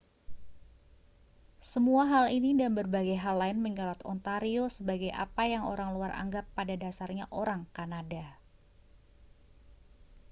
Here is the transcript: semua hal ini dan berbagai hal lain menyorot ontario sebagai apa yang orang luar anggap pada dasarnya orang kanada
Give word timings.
semua 1.71 2.03
hal 2.11 2.25
ini 2.37 2.51
dan 2.61 2.71
berbagai 2.79 3.17
hal 3.23 3.35
lain 3.41 3.59
menyorot 3.65 4.01
ontario 4.13 4.63
sebagai 4.77 5.11
apa 5.25 5.43
yang 5.53 5.63
orang 5.73 5.89
luar 5.95 6.09
anggap 6.23 6.45
pada 6.57 6.73
dasarnya 6.83 7.25
orang 7.41 7.61
kanada 7.75 8.25